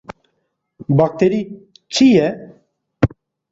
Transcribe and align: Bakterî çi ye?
Bakterî 0.97 1.41
çi 1.93 2.07
ye? 2.17 2.27